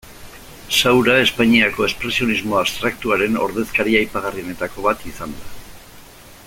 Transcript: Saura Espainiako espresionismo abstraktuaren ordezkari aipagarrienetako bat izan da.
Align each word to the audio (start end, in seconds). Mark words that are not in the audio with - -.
Saura 0.77 1.17
Espainiako 1.25 1.85
espresionismo 1.89 2.57
abstraktuaren 2.63 3.37
ordezkari 3.49 3.97
aipagarrienetako 4.01 4.87
bat 4.89 5.09
izan 5.13 5.37
da. 5.43 5.55